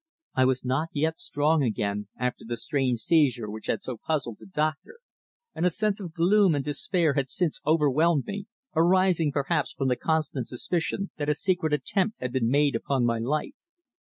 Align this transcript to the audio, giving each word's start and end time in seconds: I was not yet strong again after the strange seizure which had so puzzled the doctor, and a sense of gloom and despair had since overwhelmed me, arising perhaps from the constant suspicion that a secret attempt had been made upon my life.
I 0.33 0.45
was 0.45 0.65
not 0.65 0.89
yet 0.93 1.19
strong 1.19 1.61
again 1.61 2.07
after 2.17 2.43
the 2.43 2.57
strange 2.57 3.01
seizure 3.01 3.47
which 3.47 3.67
had 3.67 3.83
so 3.83 3.97
puzzled 3.97 4.37
the 4.39 4.47
doctor, 4.47 4.97
and 5.53 5.63
a 5.63 5.69
sense 5.69 5.99
of 6.01 6.11
gloom 6.15 6.55
and 6.55 6.65
despair 6.65 7.13
had 7.13 7.29
since 7.29 7.61
overwhelmed 7.67 8.25
me, 8.25 8.47
arising 8.75 9.31
perhaps 9.31 9.73
from 9.73 9.89
the 9.89 9.95
constant 9.95 10.47
suspicion 10.47 11.11
that 11.17 11.29
a 11.29 11.35
secret 11.35 11.71
attempt 11.71 12.19
had 12.19 12.33
been 12.33 12.49
made 12.49 12.73
upon 12.75 13.05
my 13.05 13.19
life. 13.19 13.53